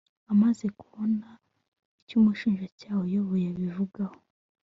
[0.33, 1.27] amaze kubona
[2.01, 4.15] icyo umushinjacyaha uyoboye abivuzeho